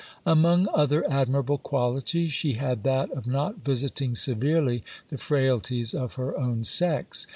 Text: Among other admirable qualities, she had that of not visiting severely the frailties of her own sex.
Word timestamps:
Among 0.25 0.65
other 0.73 1.07
admirable 1.11 1.59
qualities, 1.59 2.31
she 2.33 2.53
had 2.53 2.81
that 2.81 3.11
of 3.11 3.27
not 3.27 3.57
visiting 3.57 4.15
severely 4.15 4.83
the 5.09 5.19
frailties 5.19 5.93
of 5.93 6.15
her 6.15 6.35
own 6.35 6.63
sex. 6.63 7.27